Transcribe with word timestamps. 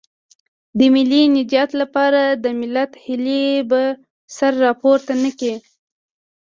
د 0.77 0.79
ملي 0.93 1.23
نجات 1.35 1.71
لپاره 1.81 2.21
د 2.43 2.45
ملت 2.59 2.91
هیلې 3.05 3.45
به 3.69 3.83
سر 4.37 4.53
راپورته 4.65 5.11
نه 5.23 5.31
کړي. 5.39 5.55